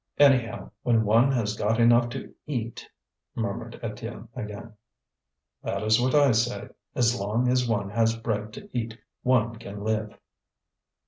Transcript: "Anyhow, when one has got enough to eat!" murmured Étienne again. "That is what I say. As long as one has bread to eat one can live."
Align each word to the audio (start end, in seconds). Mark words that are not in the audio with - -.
"Anyhow, 0.17 0.71
when 0.81 1.05
one 1.05 1.31
has 1.33 1.55
got 1.55 1.79
enough 1.79 2.09
to 2.09 2.33
eat!" 2.47 2.89
murmured 3.35 3.79
Étienne 3.83 4.29
again. 4.35 4.73
"That 5.61 5.83
is 5.83 6.01
what 6.01 6.15
I 6.15 6.31
say. 6.31 6.69
As 6.95 7.19
long 7.19 7.47
as 7.47 7.69
one 7.69 7.91
has 7.91 8.15
bread 8.17 8.51
to 8.53 8.67
eat 8.75 8.97
one 9.21 9.57
can 9.57 9.83
live." 9.83 10.17